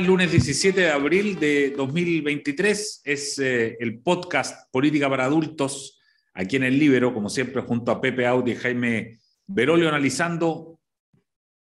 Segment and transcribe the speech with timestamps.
[0.00, 3.02] es lunes 17 de abril de 2023.
[3.04, 6.00] Es eh, el podcast Política para Adultos
[6.32, 10.80] aquí en el Libero, como siempre, junto a Pepe Audi y Jaime Berolio, analizando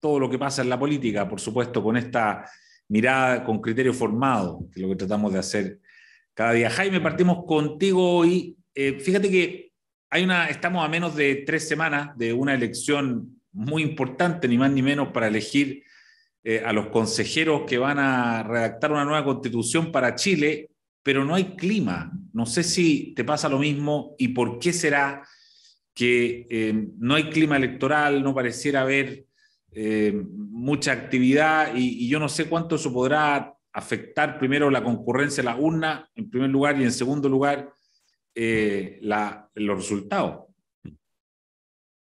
[0.01, 2.45] todo lo que pasa en la política, por supuesto, con esta
[2.89, 5.81] mirada con criterio formado, que es lo que tratamos de hacer
[6.35, 6.69] cada día.
[6.69, 8.55] Jaime, partimos contigo hoy.
[8.75, 9.73] Eh, fíjate que
[10.11, 14.71] hay una, estamos a menos de tres semanas de una elección muy importante, ni más
[14.73, 15.86] ni menos, para elegir
[16.49, 20.71] eh, a los consejeros que van a redactar una nueva constitución para Chile,
[21.03, 22.13] pero no hay clima.
[22.33, 25.27] No sé si te pasa lo mismo y por qué será
[25.93, 29.27] que eh, no hay clima electoral, no pareciera haber
[29.73, 35.57] eh, mucha actividad y, yo no sé cuánto eso podrá afectar primero la concurrencia la
[35.57, 37.75] urna, en primer lugar, y en segundo lugar,
[38.37, 40.46] los resultados.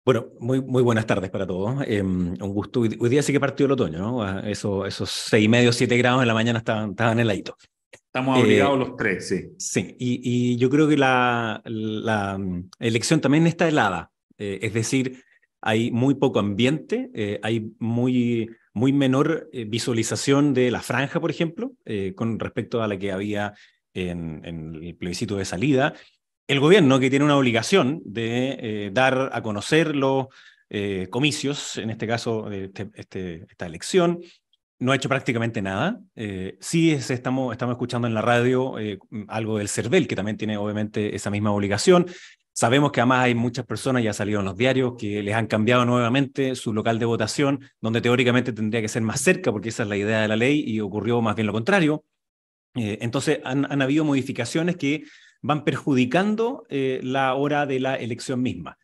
[0.05, 1.83] Bueno, muy, muy buenas tardes para todos.
[1.87, 2.81] Em, un gusto.
[2.81, 4.23] Hoy, día sí que partió el otoño, ¿no?
[4.23, 7.57] Ah, eso, esos seis y medio, siete grados en la mañana estaban, estaban heladito.
[7.91, 9.55] Estamos obligados eh, los tres, sí.
[9.57, 14.11] Sí, y, y yo creo que la, la, mm, elección también está helada.
[14.37, 15.23] Eh, es decir,
[15.63, 21.73] hay muy poco ambiente, eh, hay muy, muy menor visualización de la franja, por ejemplo,
[22.15, 23.55] con respecto a la que había
[23.95, 25.95] en, en el plebiscito de salida
[26.47, 30.27] el gobierno, que tiene una obligación de eh, dar a conocer los
[30.69, 34.21] eh, comicios, en este caso este, este, esta elección,
[34.79, 36.01] no ha hecho prácticamente nada.
[36.17, 38.75] Eh, sí estamos, escuchando en la radio
[39.29, 42.07] algo del CERVEL, que también tiene obviamente esa misma obligación.
[42.53, 45.47] Sabemos que además hay muchas personas, ya ha salido en los diarios, que les han
[45.47, 49.85] cambiado nuevamente su local de votación, donde teóricamente tendría que ser más cerca, porque esa
[49.85, 52.05] es la idea de la ley, y ocurrió más bien lo contrario.
[52.75, 55.05] entonces, han habido modificaciones que
[55.45, 58.79] van perjudicando eh, la hora de la elección misma.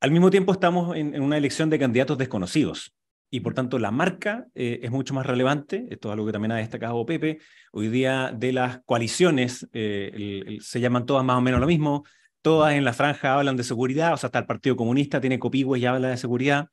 [0.00, 2.94] Al mismo tiempo estamos en, una elección de candidatos desconocidos
[3.30, 6.52] y por tanto la marca eh, es mucho más relevante, esto es algo que también
[6.52, 7.38] ha destacado Pepe,
[7.72, 12.04] hoy día de las coaliciones eh, se llaman todas más o menos lo mismo,
[12.42, 15.80] todas en la franja hablan de seguridad, o sea, hasta el Partido Comunista tiene copigües
[15.80, 16.68] y habla de seguridad.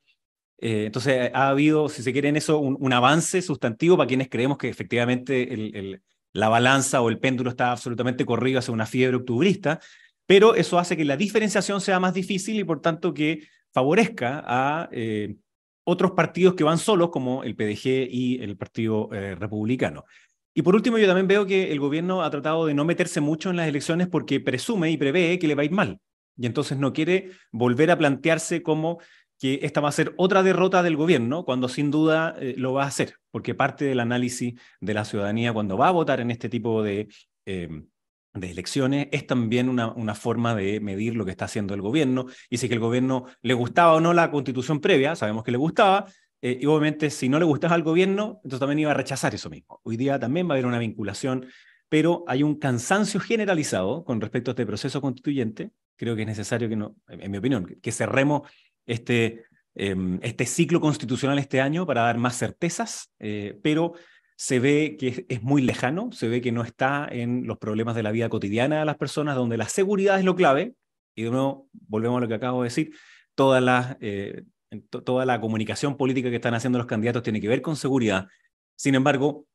[0.58, 4.68] entonces ha habido, si se quiere en eso, un, avance sustantivo para quienes creemos que
[4.68, 6.02] efectivamente el,
[6.36, 9.80] la balanza o el péndulo está absolutamente corrido hacia una fiebre octubrista,
[10.26, 14.88] pero eso hace que la diferenciación sea más difícil y por tanto que favorezca a
[14.92, 15.36] eh,
[15.84, 20.04] otros partidos que van solos, como el PDG y el Partido eh, Republicano.
[20.52, 23.50] Y por último, yo también veo que el gobierno ha tratado de no meterse mucho
[23.50, 26.00] en las elecciones porque presume y prevé que le va a ir mal.
[26.36, 28.98] Y entonces no quiere volver a plantearse como
[29.38, 32.84] que esta va a ser otra derrota del gobierno, cuando sin duda eh, lo va
[32.84, 36.48] a hacer, porque parte del análisis de la ciudadanía cuando va a votar en este
[36.48, 37.08] tipo de,
[37.44, 37.86] em,
[38.34, 42.26] de elecciones es también una, una, forma de medir lo que está haciendo el gobierno,
[42.48, 46.06] y si el gobierno le gustaba o no la constitución previa, sabemos que le gustaba,
[46.42, 49.50] eh, y obviamente si no le gustaba al gobierno, entonces también iba a rechazar eso
[49.50, 49.80] mismo.
[49.82, 51.46] Hoy día también va a haber una vinculación,
[51.88, 56.68] pero hay un cansancio generalizado con respecto a este proceso constituyente, creo que es necesario
[56.68, 58.48] que, no, en mi opinión, que cerremos
[58.86, 63.94] este, em, este ciclo constitucional este año para dar más certezas, eh, pero
[64.36, 68.02] se ve que es muy lejano, se ve que no está en los problemas de
[68.02, 70.74] la vida cotidiana de las personas, donde la seguridad es lo clave,
[71.14, 72.90] y de nuevo volvemos a lo que acabo de decir,
[73.34, 74.42] toda la, eh,
[74.90, 78.28] toda la comunicación política que están haciendo los candidatos tiene que ver con seguridad.
[78.76, 79.46] Sin embargo,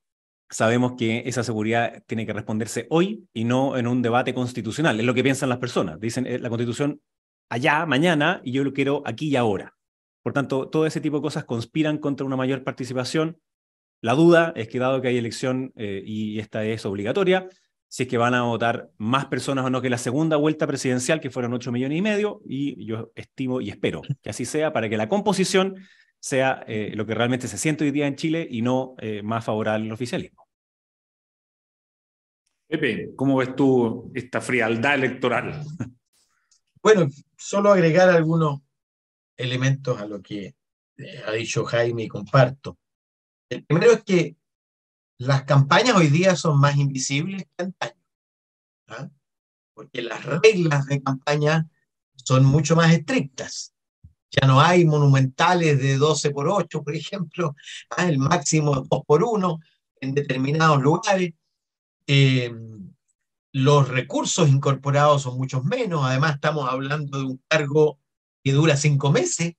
[0.50, 5.06] sabemos que esa seguridad tiene que responderse hoy y no en un debate constitucional, es
[5.06, 6.00] lo que piensan las personas.
[6.00, 7.02] Dicen, eh, la constitución
[7.52, 9.76] allá, mañana, y yo lo quiero aquí y ahora.
[10.24, 13.40] Por tanto, todo ese tipo de cosas conspiran contra una mayor participación.
[14.00, 17.50] La duda es que dado que hay elección eh, y esta es obligatoria,
[17.90, 21.20] si es que van a votar más personas o no que la segunda vuelta presidencial,
[21.20, 24.88] que fueron 8 millones y medio, y yo estimo y espero que así sea para
[24.88, 25.76] que la composición
[26.20, 29.44] sea eh, lo que realmente se siente hoy día en Chile y no eh, más
[29.44, 30.48] favorable al oficialismo.
[32.66, 35.62] Pepe, ¿cómo ves tú esta frialdad electoral?
[36.84, 37.08] Bueno,
[37.38, 38.62] solo agregar algunos
[39.38, 40.56] elementos a lo que
[40.98, 42.78] eh, ha dicho Jaime y comparto.
[43.50, 44.36] El primero es que
[45.18, 48.02] las campañas hoy día son más invisibles que antaño,
[48.88, 49.10] ¿ah?
[49.76, 51.70] porque las reglas de campaña
[52.16, 53.76] son mucho más estrictas.
[54.32, 57.56] Ya no hay monumentales de 12 por 8, por ejemplo,
[57.92, 58.08] ¿ah?
[58.08, 59.60] el máximo 2 por 1
[60.00, 61.34] en determinados lugares.
[62.08, 62.52] Eh,
[63.54, 68.00] los recursos incorporados son muchos menos, además estamos hablando de un cargo
[68.44, 69.54] que dura cinco meses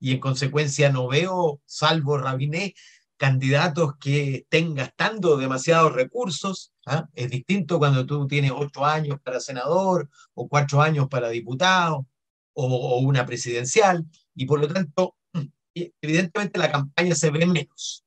[0.00, 2.74] y en consecuencia no veo, salvo Rabiné,
[3.16, 6.72] candidatos que estén gastando demasiados recursos.
[6.86, 7.08] ¿ah?
[7.14, 12.06] Es distinto cuando tú tienes ocho años para senador o cuatro años para diputado
[12.54, 14.04] o, una presidencial
[14.34, 15.16] y por lo tanto,
[15.74, 18.04] evidentemente la campaña se ve menos.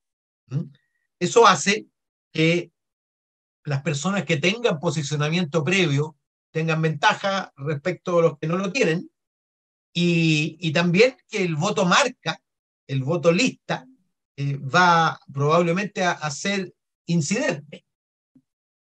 [1.19, 1.87] Eso hace
[2.31, 2.71] que
[3.67, 6.15] las personas que tengan posicionamiento previo
[6.51, 9.11] tengan ventaja respecto a los que no lo tienen,
[9.93, 12.39] y, también que el voto marca,
[12.87, 13.85] el voto lista,
[14.37, 16.73] eh, va probablemente a, ser
[17.07, 17.85] incidente.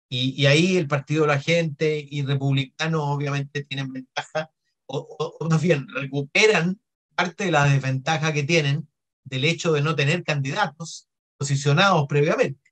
[0.09, 4.49] Y, ahí el Partido de la Gente y republicanos obviamente tienen ventaja,
[4.87, 6.81] o, o más bien recuperan
[7.13, 8.89] parte de la desventaja que tienen
[9.25, 11.07] del hecho de no tener candidatos
[11.37, 12.70] posicionados previamente.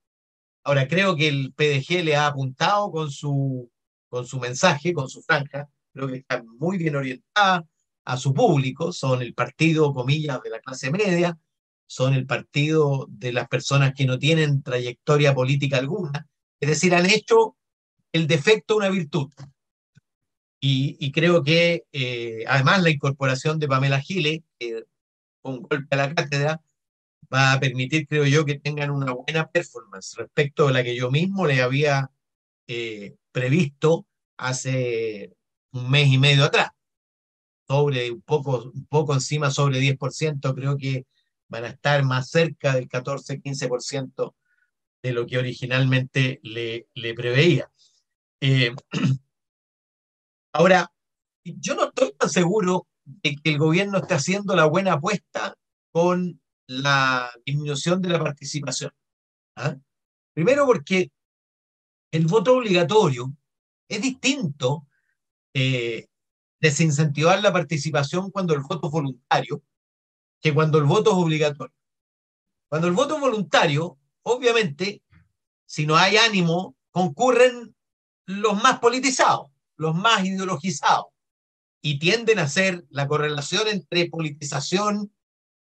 [0.63, 3.71] Ahora, creo que el PDG le ha apuntado con su,
[4.09, 7.65] con su mensaje, con su franja, creo que está muy bien orientada
[8.05, 11.37] a su público, son el partido, comillas, de la clase media,
[11.87, 16.27] son el partido de las personas que no tienen trayectoria política alguna,
[16.59, 17.55] es decir, han hecho
[18.11, 19.29] el defecto una virtud.
[20.61, 24.83] Y, creo que eh, además la incorporación de Pamela Gile, que
[25.41, 26.61] un golpe a la cátedra,
[27.33, 31.11] va a permitir, creo yo, que tengan una buena performance respecto a la que yo
[31.11, 32.11] mismo le había
[32.67, 35.35] eh, previsto hace
[35.71, 36.71] un mes y medio atrás.
[37.67, 41.05] Sobre un poco, un poco encima, sobre 10%, creo que
[41.47, 44.33] van a estar más cerca del 14-15%
[45.03, 47.71] de lo que originalmente le, le preveía.
[48.41, 48.75] Eh,
[50.53, 50.91] ahora,
[51.43, 55.55] yo no estoy tan seguro de que el gobierno esté haciendo la buena apuesta
[55.91, 58.91] con la disminución de la participación.
[59.55, 59.75] ¿ah?
[60.33, 61.11] Primero porque
[62.11, 63.33] el voto obligatorio
[63.87, 64.85] es distinto
[65.55, 66.07] eh,
[66.61, 69.63] desincentivar la participación cuando el voto es voluntario
[70.41, 71.73] que cuando el voto es obligatorio.
[72.69, 75.01] Cuando el voto es voluntario, obviamente,
[75.65, 77.75] si no hay ánimo, concurren
[78.27, 81.07] los más politizados, los más ideologizados,
[81.81, 85.11] y tienden a ser la correlación entre politización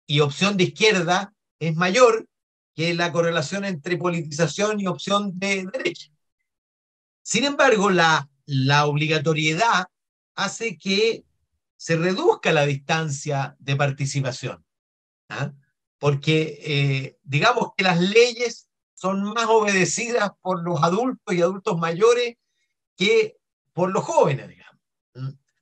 [0.07, 2.27] y opción de izquierda es mayor
[2.74, 6.12] que la correlación entre politización y opción de derecha.
[7.21, 9.88] Sin embargo, la, la obligatoriedad
[10.36, 11.25] hace que
[11.75, 14.65] se reduzca la distancia de participación.
[15.30, 15.51] ¿ah?
[16.00, 22.36] Porque eh, digamos que las leyes son más obedecidas por los adultos y adultos mayores
[22.95, 23.38] que
[23.74, 24.81] por los jóvenes, digamos.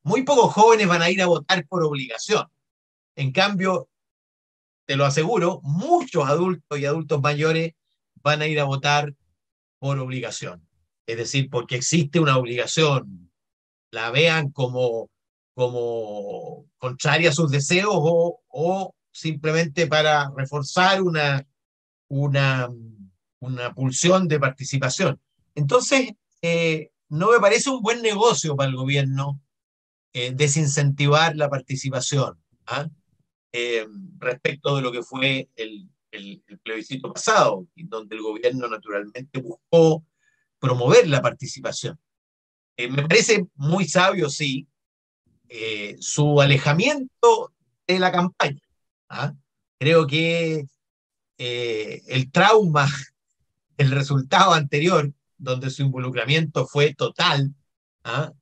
[0.04, 2.48] Muy pocos jóvenes van a ir a votar por obligación.
[3.16, 3.90] En cambio,
[4.86, 7.74] te lo aseguro, muchos adultos y adultos mayores
[8.22, 9.14] van a ir a votar
[9.80, 10.68] por obligación.
[11.08, 13.32] Es decir, porque existe una obligación,
[13.92, 15.10] la vean como,
[15.54, 21.46] como contraria a sus deseos o, o simplemente para reforzar una,
[22.10, 22.70] una,
[23.40, 25.20] una pulsión de participación.
[25.54, 26.12] Entonces,
[26.42, 29.40] eh, no me parece un buen negocio para el gobierno
[30.14, 32.42] eh, desincentivar la participación.
[32.68, 32.88] ¿ah?
[33.58, 33.88] Eh,
[34.18, 35.90] respecto de lo que fue el,
[36.62, 40.04] plebiscito pasado, donde el gobierno naturalmente buscó
[40.60, 41.98] promover la participación.
[42.76, 44.68] Eh, me parece muy sabio, sí,
[45.48, 47.54] eh, su alejamiento
[47.88, 48.62] de la campaña.
[49.08, 49.34] ¿ah?
[49.80, 50.68] Creo que
[51.38, 52.88] el trauma,
[53.78, 57.56] el resultado anterior, donde su involucramiento fue total,
[58.04, 58.34] ¿ah?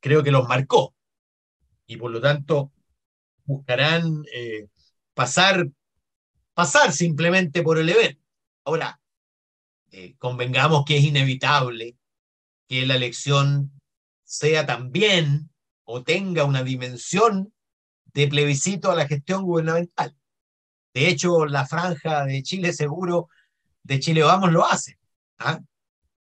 [0.00, 0.96] creo que los marcó.
[1.86, 2.71] Y por lo tanto,
[3.52, 4.68] buscarán eh,
[5.14, 5.68] pasar,
[6.54, 8.22] pasar simplemente por el evento.
[8.64, 9.00] Ahora,
[9.90, 11.96] eh, convengamos que es inevitable
[12.68, 13.72] que la elección
[14.24, 15.50] sea también
[15.84, 17.52] o tenga una dimensión
[18.14, 20.16] de plebiscito a la gestión gubernamental.
[20.94, 23.28] De hecho, la franja de Chile Seguro,
[23.82, 24.98] de Chile Vamos, lo hace.
[25.38, 25.60] ¿ah?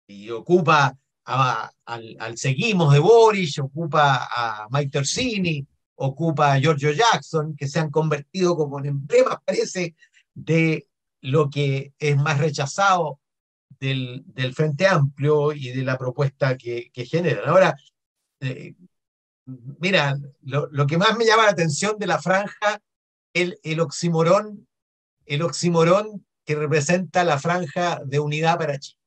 [0.07, 5.65] Y ocupa al, al, Seguimos de Boris, ocupa a Mike Torsini,
[5.97, 9.95] ocupa a Giorgio Jackson, que se han convertido como en emblemas, parece,
[10.33, 10.87] de
[11.21, 13.19] lo que es más rechazado
[13.79, 17.49] del, del Frente Amplio y de la propuesta que, que generan.
[17.49, 17.75] Ahora,
[18.39, 18.75] eh,
[19.79, 22.81] mira, lo, lo, que más me llama la atención de la franja,
[23.33, 24.67] el, el oximorón,
[25.25, 28.99] el oximorón que representa la franja de unidad para Chile.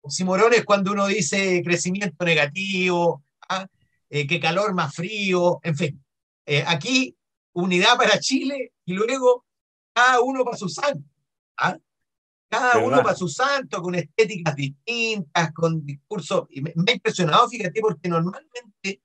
[0.00, 3.66] Oximorón es cuando uno dice crecimiento negativo, ¿ah?
[4.10, 6.04] eh, que calor más frío, en fin.
[6.50, 7.14] Eh, aquí,
[7.52, 9.44] unidad para Chile y luego
[9.92, 11.06] cada uno para su santo.
[11.58, 11.76] ¿ah?
[12.48, 16.46] Cada uno para su santo, con estéticas distintas, con discursos.
[16.48, 19.02] Y me, ha impresionado, fíjate, porque normalmente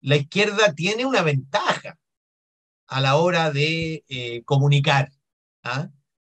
[0.00, 1.96] la izquierda tiene una ventaja
[2.88, 5.12] a la hora de eh, comunicar.
[5.62, 5.88] ¿ah?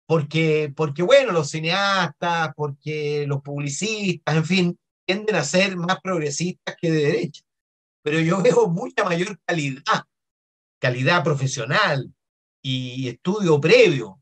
[0.07, 6.75] Porque, porque, bueno, los cineastas, porque los publicistas, en fin, tienden a ser más progresistas
[6.81, 7.45] que de derecha.
[8.03, 10.05] Pero yo veo mucha mayor calidad
[10.83, 12.13] calidad profesional
[12.61, 14.21] y estudio previo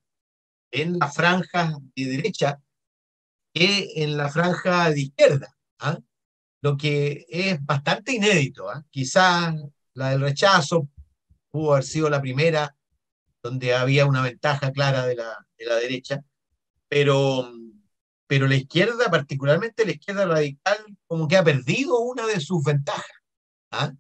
[0.70, 2.60] en las franjas de derecha
[3.54, 5.98] que en la franja de izquierda, ¿ah?
[6.60, 8.68] lo que es bastante inédito.
[8.68, 8.84] ¿ah?
[8.90, 9.54] Quizás
[9.94, 10.86] la del rechazo
[11.50, 12.76] pudo haber sido la primera
[13.42, 16.22] donde había una ventaja clara de la, de la derecha,
[16.88, 17.50] pero,
[18.26, 20.76] pero la izquierda, particularmente la izquierda radical,
[21.06, 23.16] como que ha perdido una de sus ventajas,
[23.70, 23.94] ¿ah?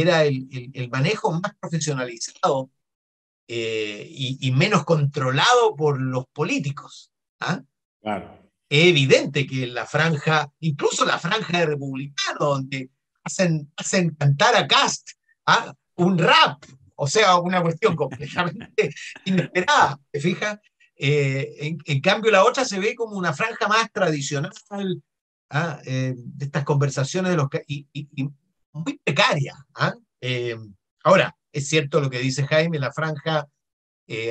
[0.00, 2.70] Era el, el, manejo más profesionalizado
[3.48, 7.12] eh, y, y, menos controlado por los políticos.
[7.40, 7.62] ¿ah?
[8.00, 8.38] Claro.
[8.68, 12.90] Es evidente que la franja, incluso la franja de republicanos, donde
[13.24, 15.10] hacen, hacen cantar a Cast
[15.46, 15.74] ¿ah?
[15.96, 16.64] un rap,
[16.94, 20.58] o sea, una cuestión completamente inesperada, ¿te fijas?
[20.96, 24.52] Eh, en, cambio, la otra se ve como una franja más tradicional
[25.48, 25.80] ¿ah?
[25.84, 27.86] eh, de estas conversaciones de los y,
[28.72, 29.54] muy precaria.
[29.74, 29.94] ¿ah?
[30.20, 30.56] Eh,
[31.04, 33.48] ahora, es cierto lo que dice Jaime, la franja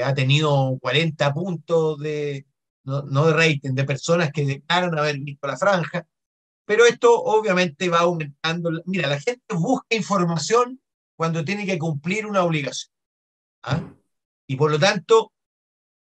[0.04, 2.46] ha tenido 40 puntos de,
[2.84, 6.06] no, no, de rating, de personas que declaran haber visto la franja,
[6.66, 8.70] pero esto obviamente va aumentando.
[8.86, 10.80] Mira, la gente busca información
[11.16, 12.94] cuando tiene que cumplir una obligación.
[13.64, 13.82] ¿ah?
[14.48, 15.34] Y por lo tanto,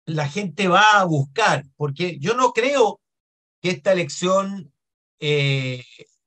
[0.06, 3.02] la gente va a buscar, porque yo no creo
[3.62, 4.74] que esta elección
[5.20, 5.84] eh,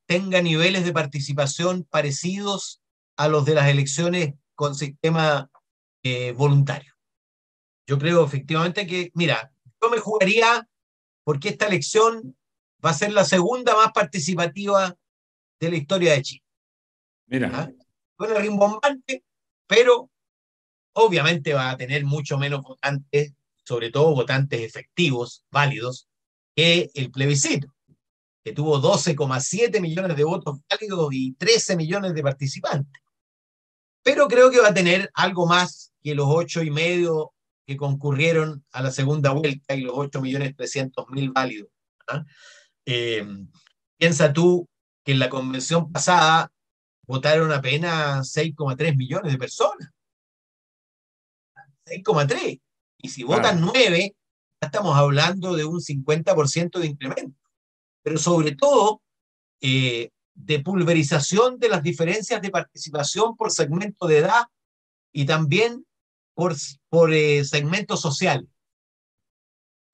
[0.08, 2.80] tenga niveles de participación parecidos
[3.16, 5.50] a los de las elecciones con sistema
[6.02, 6.94] eh, voluntario.
[7.86, 10.66] Yo creo efectivamente que, mira, yo me jugaría
[11.24, 12.36] porque esta elección
[12.84, 14.96] va a ser la segunda más participativa
[15.60, 16.44] de la historia de Chile.
[17.26, 17.50] Mira.
[17.52, 17.70] ¿Ah?
[18.16, 19.22] suena rimbombante,
[19.66, 20.10] pero
[20.94, 26.08] obviamente va a tener mucho menos votantes, sobre todo votantes efectivos, válidos,
[26.56, 27.72] que el plebiscito,
[28.44, 33.02] que tuvo 12,7 millones de votos válidos y 13 millones de participantes.
[34.02, 37.32] Pero creo que va a tener algo más que los ocho y medio
[37.66, 41.68] que concurrieron a la segunda vuelta y los 8 millones 300 mil válidos.
[42.08, 42.24] ¿ah?
[42.86, 43.26] Eh,
[43.98, 44.66] piensa tú
[45.04, 46.50] que en la convención pasada
[47.06, 49.90] votaron apenas 6,3 millones de personas.
[51.84, 52.60] 6,3.
[52.98, 54.16] Y si votan 9,
[54.60, 57.38] ya estamos hablando de un 50% de incremento.
[58.02, 59.02] Pero sobre todo,
[59.60, 64.44] eh, de pulverización de las diferencias de participación por segmento de edad
[65.12, 65.84] y también
[66.34, 66.54] por,
[66.88, 68.48] por eh, segmento social.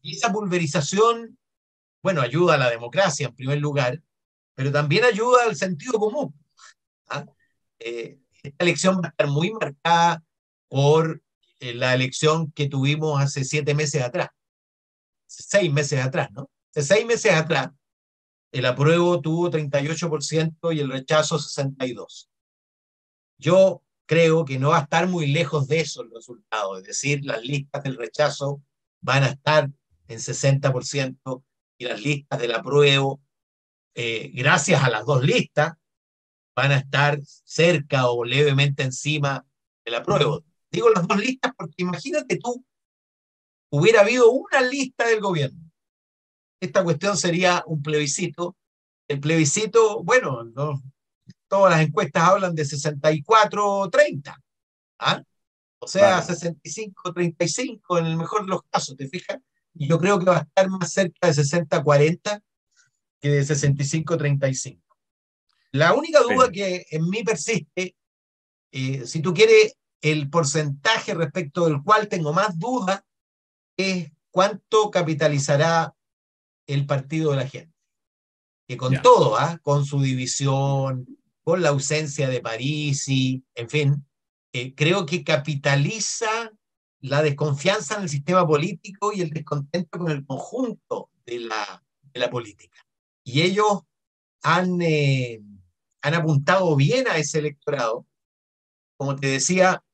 [0.02, 1.38] Y esa pulverización,
[2.02, 4.02] bueno, ayuda a la democracia en primer lugar,
[4.54, 6.34] pero también ayuda al sentido común.
[7.08, 7.24] ¿ah?
[7.78, 10.22] Eh, esta elección va a estar muy marcada
[10.68, 11.22] por
[11.60, 14.28] eh, la elección que tuvimos hace siete meses atrás,
[15.26, 16.50] seis meses atrás, ¿no?
[16.70, 17.70] Hace seis meses atrás,
[18.54, 22.28] el apruebo tuvo 38% y el rechazo 62%.
[23.36, 27.24] Yo creo que no va a estar muy lejos de eso el resultado, es decir,
[27.24, 28.62] las listas del rechazo
[29.00, 29.68] van a estar
[30.06, 31.42] en 60%
[31.78, 33.20] y las listas del apruebo,
[33.96, 35.72] eh, gracias a las dos listas,
[36.54, 39.44] van a estar cerca o levemente encima
[39.84, 40.38] de la prueba.
[40.70, 42.64] Digo las dos listas porque imagínate tú,
[43.72, 45.63] hubiera habido una lista del gobierno.
[46.60, 48.56] Esta cuestión sería un plebiscito.
[49.08, 50.40] El plebiscito, bueno,
[51.48, 54.36] todas las encuestas hablan de 64-30.
[54.98, 55.22] ¿ah?
[55.78, 59.38] O sea, 65-35 en el mejor de los casos, ¿te fijas?
[59.74, 62.42] Y yo creo que va a estar más cerca de 60-40
[63.20, 64.80] que de 65-35.
[65.72, 67.96] La única duda que en mí persiste,
[68.70, 73.04] eh, si tú quieres, el porcentaje respecto del cual tengo más duda
[73.76, 75.93] es cuánto capitalizará
[76.66, 77.74] el partido de la gente.
[78.66, 79.58] Que con todo, ¿ah?
[79.62, 81.06] con su división,
[81.42, 84.06] con la ausencia de París y, en fin,
[84.52, 86.50] eh, creo que capitaliza
[87.00, 92.20] la desconfianza en el sistema político y el descontento con el conjunto de la, de
[92.20, 92.86] la política.
[93.22, 93.82] Y ellos
[94.42, 95.42] han, eh,
[96.00, 98.06] han apuntado bien a ese electorado.
[98.96, 99.84] Como te decía,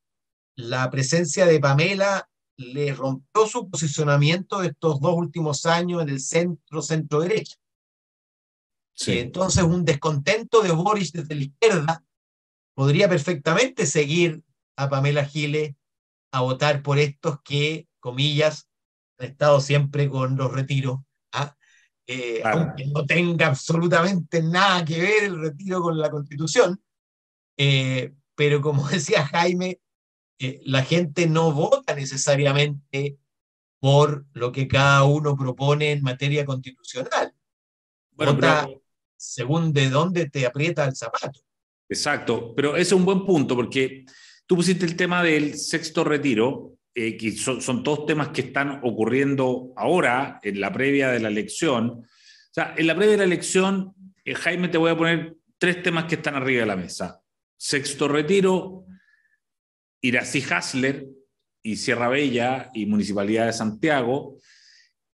[0.54, 2.29] la presencia de Pamela
[2.60, 7.56] le rompió su posicionamiento de estos dos últimos años en el centro, centro derecha.
[8.92, 9.18] Sí.
[9.18, 12.04] entonces un descontento de Boris desde la izquierda
[12.74, 14.42] podría perfectamente seguir
[14.76, 15.74] a Pamela Giles
[16.32, 18.68] a votar por estos que, comillas,
[19.18, 20.98] han estado siempre con los retiros
[22.12, 26.82] eh, aunque no tenga absolutamente nada que ver el retiro con la constitución.
[27.56, 29.78] Eh, pero como decía Jaime,
[30.40, 33.18] eh, la gente no vota necesariamente
[33.78, 37.34] por lo que cada uno propone en materia constitucional.
[38.12, 38.68] vota
[39.16, 41.40] según de dónde te aprieta el zapato.
[41.88, 44.06] Exacto, pero ese es un buen punto porque
[44.46, 49.72] tú pusiste el tema del sexto retiro, que son, son todos temas que están ocurriendo
[49.76, 53.94] ahora en la previa de la elección, O sea, en la previa de la elección,
[54.24, 57.22] eh, Jaime, te voy a poner tres temas que están arriba de la mesa.
[57.56, 58.86] Sexto retiro,
[60.00, 61.06] Irací Hasler
[61.62, 64.38] y Sierra Bella y Municipalidad de Santiago,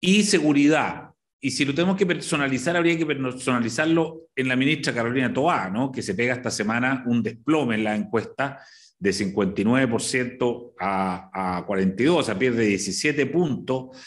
[0.01, 1.11] y seguridad.
[1.39, 5.91] Y si lo tenemos que personalizar, habría que personalizarlo en la ministra Carolina Toá, ¿no?
[5.91, 8.59] que se pega esta semana un desplome en la encuesta
[8.99, 13.97] de 59% a, a 42%, o sea, pierde 17 puntos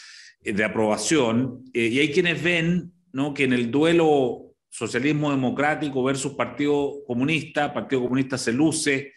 [0.41, 1.63] de aprobación.
[1.73, 3.33] Eh, y hay quienes ven ¿no?
[3.33, 9.13] que en el duelo socialismo democrático versus Partido Comunista, Partido Comunista se luce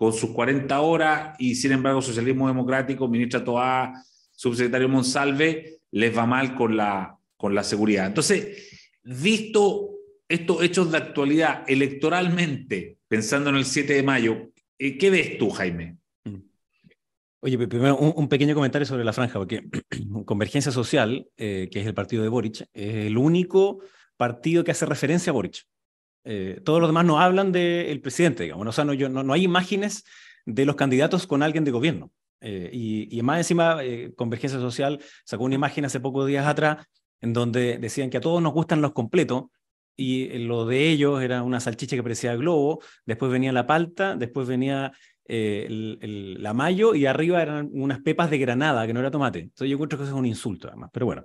[0.00, 3.92] con sus 40 horas y sin embargo socialismo democrático, ministra Toá,
[4.30, 8.06] subsecretario Monsalve, les va mal con la, con la seguridad.
[8.06, 9.90] Entonces, visto
[10.26, 15.50] estos hechos de actualidad electoralmente, pensando en el 7 de mayo, eh, ¿qué ves tú,
[15.50, 15.98] Jaime?
[16.24, 16.36] Mm.
[17.40, 19.68] Oye, primero un, pequeño comentario sobre la franja, porque
[20.24, 23.82] Convergencia Social, eh, que es el partido de Boric, es el único
[24.16, 25.66] partido que hace referencia a Boric.
[26.24, 28.66] Eh, todos los demás no hablan del presidente, digamos.
[28.66, 30.04] O sea, no, no, hay imágenes
[30.46, 32.12] de los candidatos con alguien de gobierno.
[32.42, 33.78] y, y, más encima,
[34.16, 36.86] Convergencia Social sacó una imagen hace pocos días atrás
[37.20, 39.44] en donde decían que a todos nos gustan los completos,
[40.00, 44.48] y lo de ellos era una salchicha que parecía globo, después venía la palta, después
[44.48, 44.92] venía
[45.26, 45.66] eh,
[46.38, 49.40] la mayo y arriba eran unas pepas de granada, que no era tomate.
[49.40, 51.22] Entonces yo encuentro que eso es un insulto además, pero bueno,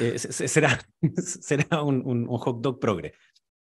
[0.00, 0.80] eh, será,
[1.16, 3.12] será un, un, hot dog progre.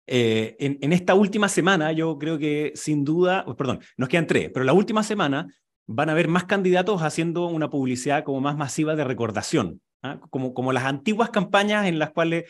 [0.08, 4.50] Eh, en, esta última semana yo creo que sin duda, oh, perdón, nos quedan tres,
[4.54, 5.54] pero la última semana
[5.86, 10.20] van a haber más candidatos haciendo una publicidad como más masiva de recordación, ¿ah?
[10.30, 12.46] como, como las antiguas campañas en las cuales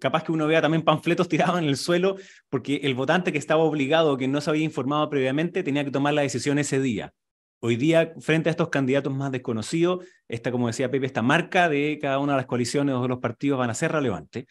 [0.00, 2.16] capaz que uno vea también panfletos tirados en el suelo,
[2.48, 6.14] porque el votante que estaba obligado, que no se había informado previamente, tenía que tomar
[6.14, 7.12] la decisión ese día.
[7.60, 11.98] Hoy día, frente a estos candidatos más desconocidos, esta, como decía Pepe, esta marca de
[12.00, 14.46] cada una de las coaliciones o de los partidos van a ser relevantes.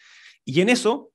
[0.46, 1.11] Y en eso,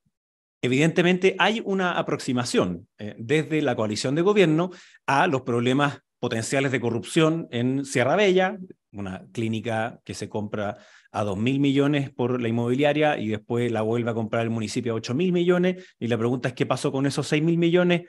[0.61, 4.71] evidentemente, hay una aproximación eh, desde la coalición de gobierno
[5.07, 8.59] a los problemas potenciales de corrupción en Sierra Bella,
[8.92, 10.79] una clínica que se compra
[11.12, 14.92] a 2 mil millones por la inmobiliaria y después la vuelve a comprar el municipio
[14.92, 15.85] a 8 mil millones.
[15.99, 18.03] Y la pregunta es, ¿qué pasó con esos 6 mil millones?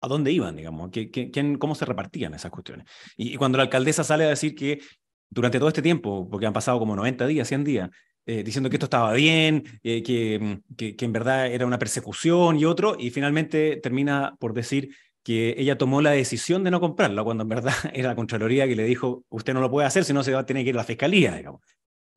[0.00, 0.90] ¿A dónde iban, digamos?
[0.92, 2.86] quién, ¿Cómo se repartían esas cuestiones?
[3.16, 4.80] Y, cuando la alcaldesa sale a decir que
[5.28, 7.90] durante todo este tiempo, porque han pasado como 90 días, 100 días,
[8.30, 12.66] eh, diciendo que esto estaba bien, eh, que, que, en verdad era una persecución y
[12.66, 17.44] otro, y finalmente termina por decir que ella tomó la decisión de no comprarla, cuando
[17.44, 20.22] en verdad era la Contraloría que le dijo, usted no lo puede hacer, si no
[20.22, 21.62] se va a tener que ir a la Fiscalía, digamos.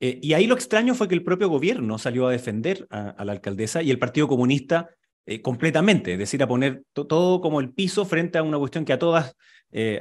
[0.02, 3.32] Eh, y ahí lo extraño fue que el propio gobierno salió a defender a, la
[3.32, 4.90] alcaldesa y el Partido Comunista
[5.26, 8.92] eh, completamente, es decir, a poner todo como el piso frente a una cuestión que
[8.92, 9.34] a todas,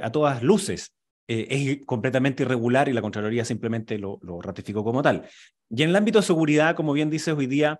[0.01, 0.91] a todas luces
[1.27, 5.23] es completamente irregular y la Contraloría simplemente lo, lo, ratificó como tal.
[5.69, 7.79] Y en el ámbito de seguridad, como bien dices, hoy día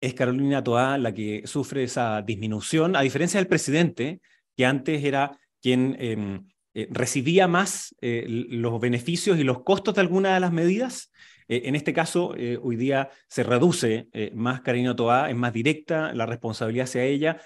[0.00, 4.20] es Carolina Toá la que sufre esa disminución, a diferencia del presidente,
[4.56, 6.46] que antes era quien em,
[6.90, 11.12] recibía más los beneficios y los costos de alguna de las medidas
[11.48, 15.52] eh, en este caso, eh, hoy día se reduce eh, más Karina Toá, es más
[15.52, 17.40] directa la responsabilidad hacia ella.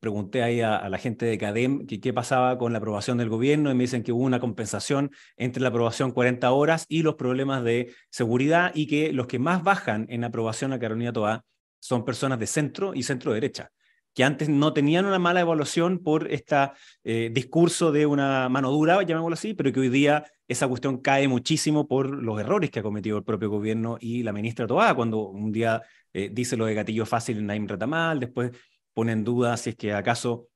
[0.00, 3.74] Pregunté ahí a, la gente de CADEM qué pasaba con la aprobación del gobierno y
[3.74, 7.92] me dicen que hubo una compensación entre la aprobación 40 horas y los problemas de
[8.10, 11.44] seguridad y que los que más bajan en aprobación a Carolina Toá
[11.80, 13.70] son personas de centro y centro derecha
[14.14, 16.70] que antes no tenían una mala evaluación por este
[17.32, 21.88] discurso de una mano dura, llamémoslo así, pero que hoy día esa cuestión cae muchísimo
[21.88, 25.52] por los errores que ha cometido el propio gobierno y la ministra Toá, cuando un
[25.52, 28.52] día eh, dice lo de gatillo fácil en Naim Retamal, después
[28.94, 30.48] pone en duda si es que acaso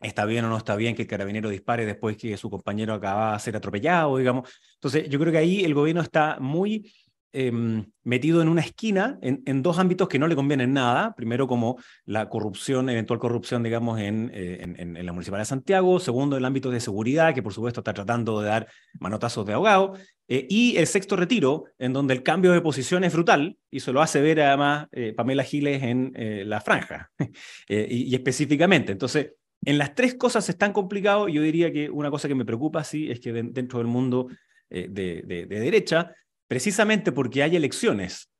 [0.00, 3.32] está bien o no está bien que el carabinero dispare después que su compañero acaba
[3.32, 4.50] de ser atropellado, digamos.
[4.74, 6.92] Entonces, yo creo que ahí el gobierno está muy
[7.38, 11.14] Em, metido en una esquina en, dos ámbitos que no le convienen nada.
[11.14, 16.00] Primero, como la corrupción, eventual corrupción, digamos, en, eh, en, la Municipalidad de Santiago.
[16.00, 18.68] Segundo, el ámbito de seguridad, que por supuesto está tratando de dar
[19.00, 19.98] manotazos de ahogado.
[20.28, 23.92] Eh, y el sexto retiro, en donde el cambio de posición es brutal, y se
[23.92, 26.14] lo hace ver además eh, Pamela Giles en
[26.48, 27.10] la franja,
[27.68, 28.92] y, específicamente.
[28.92, 31.30] Entonces, en las tres cosas están complicados.
[31.30, 34.28] Yo diría que una cosa que me preocupa, sí, es que dentro del mundo
[34.70, 36.14] de, de derecha
[36.48, 38.30] precisamente porque hay elecciones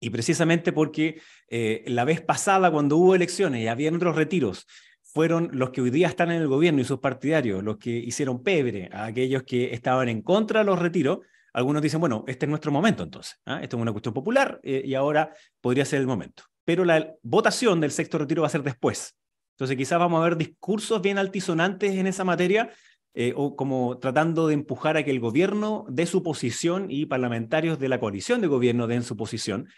[0.00, 4.66] y precisamente porque eh, la vez pasada cuando hubo elecciones y había otros retiros,
[5.12, 8.42] fueron los que hoy día están en el gobierno y sus partidarios, los que hicieron
[8.42, 11.18] pebre a aquellos que estaban en contra de los retiros.
[11.52, 13.60] Algunos dicen, bueno, este es nuestro momento entonces, ¿ah?
[13.60, 16.44] esto es una cuestión popular eh, y ahora podría ser el momento.
[16.64, 19.16] Pero la votación del sexto retiro va a ser después.
[19.56, 22.70] Entonces quizás vamos a ver discursos bien altisonantes en esa materia,
[23.14, 27.78] eh, o como tratando de empujar a que el gobierno dé su posición y parlamentarios
[27.78, 29.68] de la coalición de gobierno den su posición.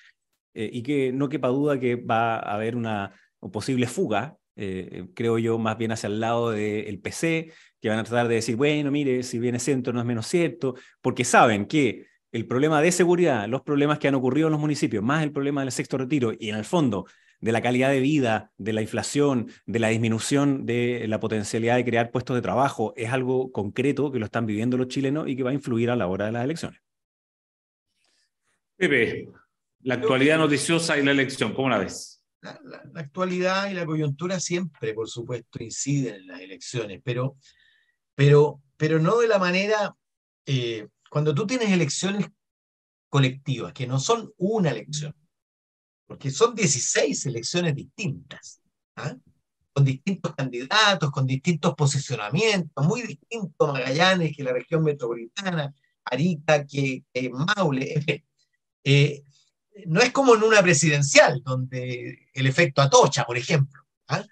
[0.54, 3.14] y que no quepa duda que va a haber una,
[3.52, 8.28] posible fuga, creo yo, más bien hacia el lado del PC, que van a tratar
[8.28, 12.46] de decir, bueno, mire, si viene centro no es menos cierto, porque saben que el
[12.46, 15.70] problema de seguridad, los problemas que han ocurrido en los municipios, más el problema del
[15.70, 17.06] sexto retiro y en el fondo
[17.42, 21.84] de la calidad de vida, de la inflación, de la disminución de la potencialidad de
[21.84, 25.42] crear puestos de trabajo, es algo concreto que lo están viviendo los chilenos y que
[25.42, 26.80] va a influir a la hora de las elecciones.
[28.76, 29.28] Pepe,
[29.80, 32.22] la actualidad noticiosa y la elección, ¿cómo la ves?
[32.40, 32.60] La,
[32.94, 37.36] actualidad y la coyuntura siempre, por supuesto, inciden en las elecciones, pero,
[38.14, 39.94] pero, pero no de la manera
[40.46, 42.28] eh, cuando tú tienes elecciones
[43.08, 45.12] colectivas, que no son una elección,
[46.06, 48.60] porque son 16 elecciones distintas,
[48.96, 49.16] ¿ah?
[49.72, 57.04] con distintos candidatos, con distintos posicionamientos, muy distintos Magallanes que la región metropolitana, Arica que,
[57.30, 58.24] Maule,
[58.84, 59.24] eh,
[59.86, 64.24] no es como en una presidencial, donde el efecto Atocha, por ejemplo, ¿ah?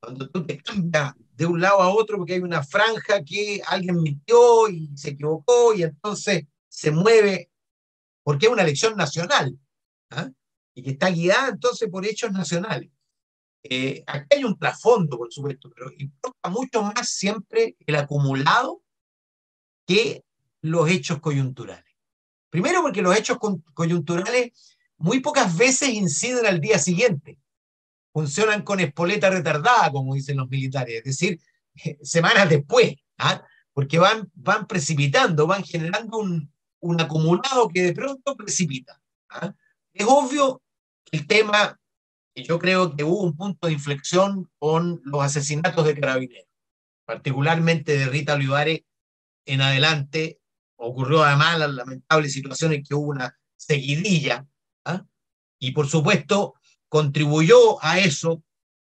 [0.00, 4.02] cuando tú te cambias de un lado a otro porque hay una franja que alguien
[4.02, 7.50] mintió y se equivocó y entonces se mueve,
[8.22, 9.58] porque es una elección nacional
[10.10, 10.30] ¿ah?
[10.78, 12.88] Y que está guiada entonces por hechos nacionales.
[13.64, 18.80] Eh, aquí hay un trasfondo, por supuesto, pero importa mucho más siempre el acumulado
[19.84, 20.22] que
[20.60, 21.96] los hechos coyunturales.
[22.48, 23.38] Primero porque los hechos
[23.74, 27.40] coyunturales muy pocas veces inciden al día siguiente
[28.12, 31.40] funcionan con espoleta retardada, como dicen los militares, es decir,
[32.02, 33.42] semanas después, ¿ah?
[33.72, 39.00] porque van, van precipitando, van generando un, un acumulado que de pronto precipita.
[39.28, 39.52] ¿ah?
[39.92, 40.62] Es obvio
[41.12, 41.78] el tema,
[42.34, 46.48] yo creo que hubo un punto de inflexión con los asesinatos de carabineros,
[47.04, 48.82] particularmente de Rita Olivares
[49.46, 50.40] en adelante,
[50.76, 54.46] ocurrió además la lamentable situación en que hubo una seguidilla,
[54.84, 55.04] ¿ah?
[55.58, 56.54] y por supuesto
[56.88, 58.42] contribuyó a eso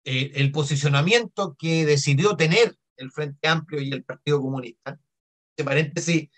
[0.03, 4.99] eh, el posicionamiento que decidió tener el Frente Amplio y el Partido Comunista.
[5.57, 6.29] De paréntesis,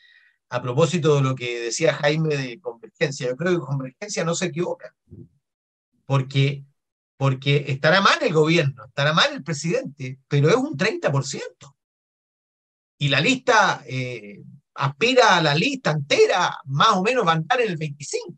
[0.50, 4.48] a propósito de lo que decía Jaime de Convergencia, yo creo que Convergencia no se
[4.48, 4.94] equivoca,
[6.06, 6.66] porque,
[7.18, 11.76] porque estará mal el gobierno, estará mal el presidente, pero es un 30%.
[13.00, 14.42] Y la lista eh,
[14.76, 18.38] aspira a la lista entera, más o menos va a andar en el 25%.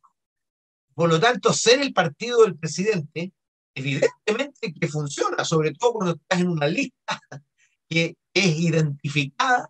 [0.95, 3.33] Por lo tanto, ser el partido del presidente,
[3.75, 7.19] evidentemente que funciona, sobre todo cuando estás en una lista
[7.89, 9.69] que es identificada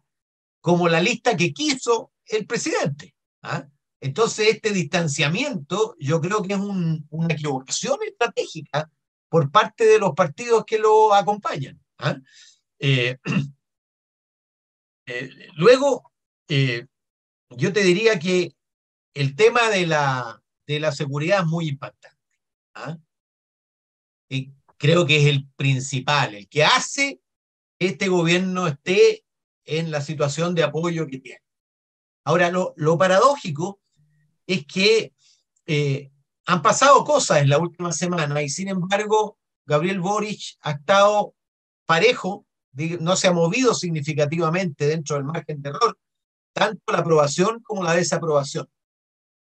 [0.62, 3.15] como la lista que quiso el presidente.
[3.41, 3.67] ¿ah?
[4.03, 8.91] Entonces, este distanciamiento yo creo que es una equivocación estratégica
[9.29, 11.81] por parte de los partidos que lo acompañan.
[11.99, 12.17] ¿ah?
[12.79, 13.15] Eh,
[15.07, 16.11] eh, luego,
[16.49, 16.85] eh,
[17.51, 18.53] yo te diría que
[19.13, 22.19] el tema de la, de la seguridad es muy impactante.
[22.73, 22.97] ¿ah?
[24.27, 27.21] Y creo que es el principal, el que hace
[27.79, 29.23] que este gobierno esté
[29.63, 31.41] en la situación de apoyo que tiene.
[32.25, 33.79] Ahora, lo, lo paradójico
[34.47, 35.13] es que
[35.65, 36.12] eh,
[36.45, 41.34] han pasado cosas en la última semana y sin embargo Gabriel Boric ha estado
[41.86, 42.45] parejo,
[42.99, 45.97] no se ha movido significativamente dentro del margen de error,
[46.53, 48.67] tanto la aprobación como la desaprobación.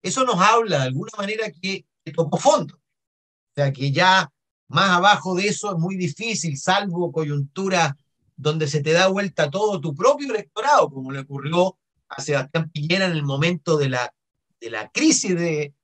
[0.02, 2.76] Eso nos habla de alguna manera que, tocó fondo.
[2.76, 4.30] O sea, que ya
[4.68, 7.96] más abajo de eso es muy difícil, salvo coyuntura
[8.36, 11.76] donde se te da vuelta todo tu propio electorado, como le ocurrió
[12.08, 14.14] a Sebastián Piñera en el momento de la,
[14.60, 15.74] de la crisis de,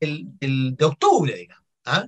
[0.00, 2.06] de octubre, digamos, ¿ah?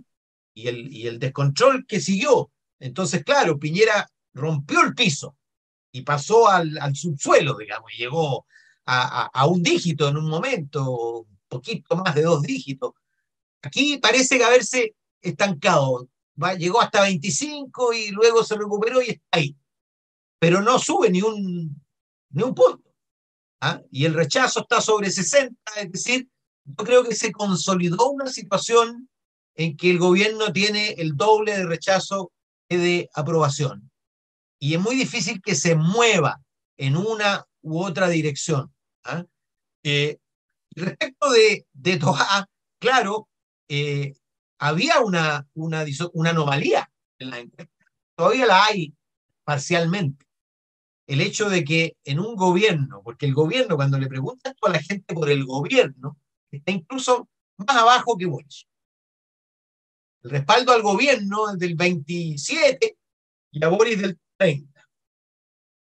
[0.54, 2.50] y, el, y el descontrol que siguió.
[2.78, 5.36] Entonces, claro, Piñera rompió el piso
[5.92, 8.46] y pasó al, al subsuelo, digamos, y llegó
[8.86, 12.92] a, a, un dígito en un momento, poquito más de dos dígitos.
[13.62, 16.08] Aquí parece que haberse estancado.
[16.58, 19.56] Llegó hasta 25 y luego se recuperó y está ahí.
[20.38, 21.82] Pero no sube ni un,
[22.30, 22.85] ni un punto.
[23.66, 23.82] ¿Ah?
[23.90, 26.28] Y el rechazo está sobre 60, es decir,
[26.64, 29.08] yo creo que se consolidó una situación
[29.54, 32.32] en que el gobierno tiene el doble de rechazo
[32.68, 33.90] que de aprobación.
[34.58, 36.42] Y es muy difícil que se mueva
[36.76, 38.74] en una u otra dirección.
[39.04, 39.24] ¿ah?
[39.82, 40.18] Eh,
[40.70, 42.48] respecto de, de Toja,
[42.78, 43.28] claro,
[43.68, 44.14] eh,
[44.58, 47.74] había una, una, una anomalía en la encuesta.
[48.16, 48.94] Todavía la hay
[49.44, 50.25] parcialmente.
[51.06, 54.82] El hecho de que en un gobierno, porque el gobierno, cuando le preguntan a la
[54.82, 56.18] gente por el gobierno,
[56.50, 58.66] está incluso más abajo que Boris.
[60.22, 62.96] El respaldo al gobierno es del 27
[63.52, 64.88] y a Boris del 30.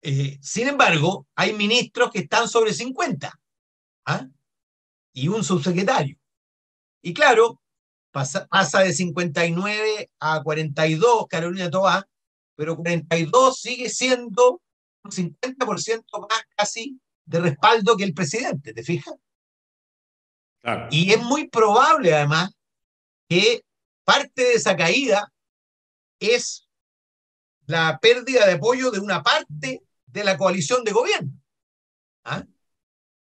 [0.03, 3.33] Eh, sin embargo, hay ministros que están sobre 50.
[4.07, 4.27] ¿ah?
[5.17, 6.17] y un subsecretario.
[7.03, 7.61] Y claro,
[8.13, 12.07] pasa, pasa de 59 a 42 Carolina Toa,
[12.55, 14.61] pero 42 sigue siendo
[15.11, 19.15] 50% más casi de respaldo que el presidente, ¿te fijas?
[20.91, 22.51] Y es muy probable, además,
[23.29, 23.65] que
[24.05, 25.33] parte de esa caída
[26.19, 26.69] es
[27.67, 31.33] la pérdida de apoyo de una parte de la coalición de gobierno.
[32.25, 32.45] ¿ah?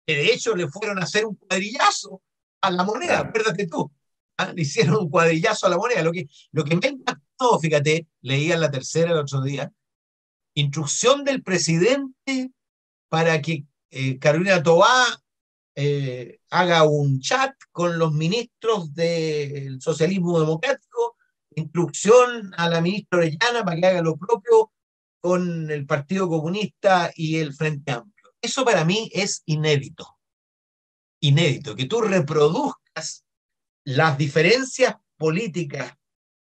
[0.06, 2.22] Que de hecho le fueron a hacer un cuadrillazo
[2.60, 3.90] a la moneda, acuérdate tú.
[4.36, 4.52] ¿ah?
[4.52, 6.02] Le hicieron un cuadrillazo a la moneda.
[6.02, 9.70] Lo que, lo que me impactó, fíjate, leía en la tercera el otro día,
[10.54, 12.52] instrucción del presidente
[13.08, 15.04] para que eh, Carolina Tobá
[15.76, 21.16] eh, haga un chat con los ministros del socialismo democrático,
[21.56, 24.72] instrucción a la ministra Orellana para que haga lo propio
[25.20, 28.34] con el Partido Comunista y el Frente Amplio.
[28.40, 30.18] Eso para mí es inédito.
[31.20, 33.24] Inédito, que tú reproduzcas
[33.84, 35.94] las diferencias políticas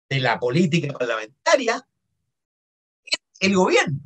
[0.09, 1.94] de la política parlamentaria en
[3.41, 4.01] el gobierno.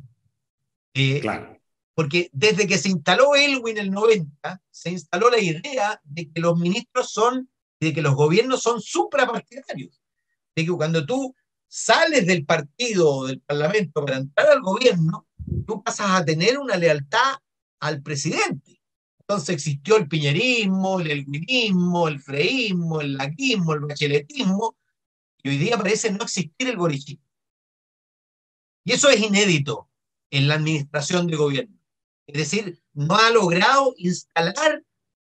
[0.93, 1.57] Eh, claro.
[1.93, 6.39] Porque desde que se instaló Elwin en el 90, se instaló la idea de que
[6.39, 10.01] los ministros son, de que los gobiernos son suprapartidarios.
[10.55, 11.35] De que cuando tú
[11.67, 15.27] sales del partido o del parlamento para entrar al gobierno,
[15.67, 17.35] tú pasas a tener una lealtad
[17.79, 18.81] al presidente.
[19.19, 24.75] Entonces existió el piñerismo, el elwinismo, el freísmo, el laquismo, el bacheletismo,
[25.43, 27.28] y hoy día parece no existir el borichismo.
[28.83, 29.89] Y eso es inédito
[30.31, 31.75] en la administración de gobierno.
[32.27, 34.83] Es decir, no ha logrado instalar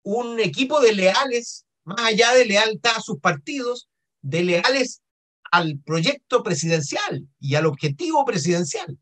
[0.02, 3.88] un equipo de leales, más allá de lealtad a sus partidos,
[4.22, 5.02] de leales
[5.50, 8.98] al proyecto presidencial y al objetivo presidencial.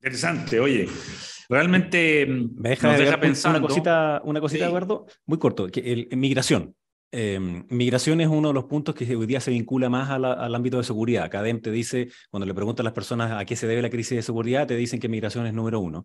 [0.00, 0.88] Interesante, oye.
[1.48, 3.58] Realmente me deja, deja pensando.
[3.58, 6.76] Una cosita, una cosita Eduardo, muy corto, que el, migración.
[7.12, 10.78] Eh, migración es uno de los puntos que hoy día se vincula más al ámbito
[10.78, 11.30] de seguridad.
[11.30, 14.16] Cadem te dice, cuando le preguntan a las personas a qué se debe la crisis
[14.16, 16.04] de seguridad, te dicen que migración es número uno.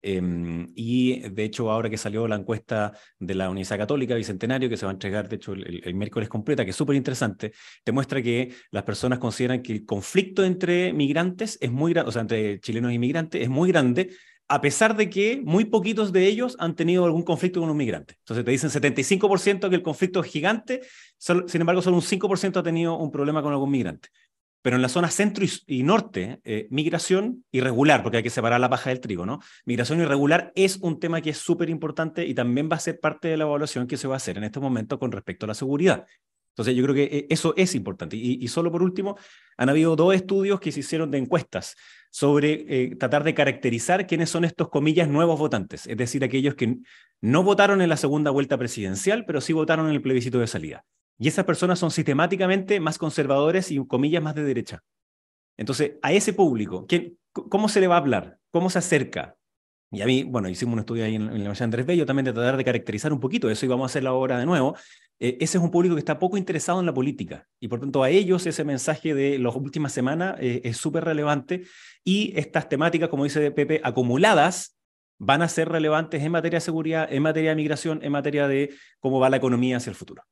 [0.00, 4.76] Em, y de hecho, ahora que salió la encuesta de la Universidad Católica Bicentenario, que
[4.76, 8.22] se va a entregar, de hecho, el, miércoles completa, que es súper interesante, te muestra
[8.22, 12.60] que las personas consideran que el conflicto entre migrantes es muy grande, o sea, entre
[12.60, 14.10] chilenos y migrantes es muy grande,
[14.48, 18.14] a pesar de que muy poquitos de ellos han tenido algún conflicto con un migrante.
[18.20, 20.80] Entonces te dicen 75% que el conflicto es gigante,
[21.18, 24.08] sin embargo solo un 5% ha tenido un problema con algún migrante.
[24.62, 28.68] Pero en la zona centro y, norte, eh, migración irregular, porque hay que separar la
[28.68, 29.38] paja del trigo, ¿no?
[29.64, 33.28] Migración irregular es un tema que es súper importante y también va a ser parte
[33.28, 35.54] de la evaluación que se va a hacer en este momento con respecto a la
[35.54, 36.06] seguridad.
[36.58, 38.16] Entonces yo creo que eh, eso es importante.
[38.16, 39.16] Y, solo por último,
[39.56, 41.76] han habido dos estudios que se hicieron de encuestas
[42.10, 46.78] sobre eh, tratar de caracterizar quiénes son estos, comillas, nuevos votantes, es decir, aquellos que
[47.20, 50.84] no votaron en la segunda vuelta presidencial, pero sí votaron en el plebiscito de salida.
[51.16, 54.82] Y esas personas son sistemáticamente más conservadores y, comillas, más de derecha.
[55.56, 56.88] Entonces, a ese público,
[57.32, 58.38] ¿cómo se le va a hablar?
[58.50, 59.37] ¿Cómo se acerca?
[59.90, 62.32] Y a mí, bueno, hicimos un estudio ahí en, la Universidad Andrés Bello también de
[62.32, 64.76] tratar de caracterizar un poquito eso y vamos a hacerlo ahora de nuevo.
[65.18, 68.02] Eh, ese es un público que está poco interesado en la política y por tanto
[68.02, 71.64] a ellos ese mensaje de las últimas semanas eh, es súper relevante
[72.04, 74.78] y estas temáticas, como dice Pepe, acumuladas
[75.18, 78.74] van a ser relevantes en materia de seguridad, en materia de migración, en materia de
[79.00, 80.22] cómo va la economía hacia el futuro.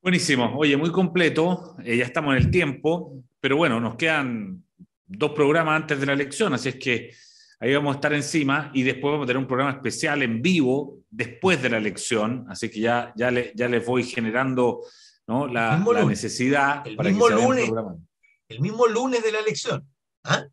[0.00, 4.62] Buenísimo, oye, muy completo, eh, ya estamos en el tiempo, pero bueno, nos quedan
[5.06, 7.10] dos programas antes de la elección, así es que
[7.60, 10.98] Ahí vamos a estar encima y después vamos a tener un programa especial en vivo
[11.10, 12.46] después de la elección.
[12.48, 14.82] Así que ya, ya, le, ya les voy generando
[15.26, 15.46] ¿no?
[15.46, 17.70] la, necesidad el mismo lunes,
[18.48, 19.86] El mismo lunes de la elección.
[20.24, 20.44] ¿ah?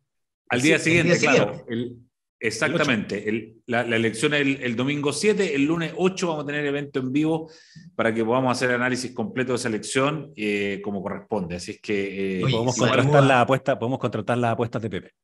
[0.48, 1.66] Al día siguiente, claro.
[2.38, 3.56] exactamente.
[3.66, 7.50] la, elección es el, domingo 7, el lunes 8 vamos a tener evento en vivo
[7.96, 11.56] para que podamos hacer análisis completo de esa elección eh, como corresponde.
[11.56, 12.38] Así es que...
[12.38, 15.14] Eh, podemos, contratar la apuesta, podemos contratar las apuestas de Pepe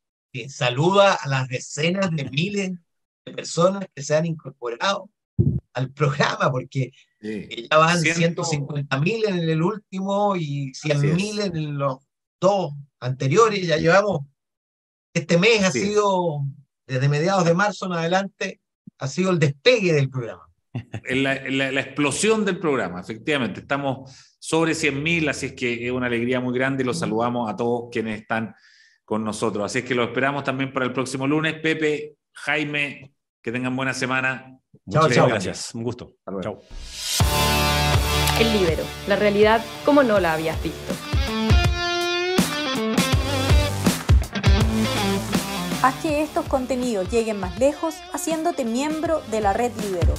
[0.49, 2.73] saluda a las decenas de miles
[3.25, 5.11] de personas que se han incorporado
[5.73, 11.99] al programa, porque ya van 150 mil en el último y 100 mil en los
[12.41, 13.67] dos anteriores.
[13.67, 14.23] Ya llevamos,
[15.15, 16.45] este mes ha sido,
[16.87, 18.61] desde mediados de marzo en adelante,
[18.99, 20.45] ha sido el despegue del programa.
[21.11, 23.61] La, la, explosión del programa, efectivamente.
[23.61, 27.51] Estamos sobre 100 mil, así es que es una alegría muy grande y los saludamos
[27.51, 28.55] a todos quienes están
[29.09, 29.65] con nosotros.
[29.65, 31.55] Así es que lo esperamos también para el próximo lunes.
[31.63, 33.11] Pepe, Jaime,
[33.43, 34.55] que tengan buena semana.
[34.91, 35.27] Chao, chao.
[35.27, 35.75] Gracias.
[35.75, 36.13] Un gusto.
[36.43, 36.61] Chao.
[38.39, 40.93] El libero, la realidad como no la habías visto.
[45.83, 50.13] Haz que estos contenidos lleguen más lejos haciéndote miembro de la red Libero.